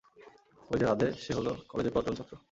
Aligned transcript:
ঐ 0.69 0.73
যে 0.79 0.85
রাধে, 0.85 1.07
সে 1.23 1.31
হলো 1.33 1.51
কলেজের 1.69 1.93
পুরাতন 1.93 2.13
ছাত্র। 2.15 2.33